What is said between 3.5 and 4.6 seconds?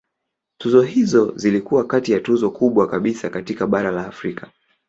bara la Afrika.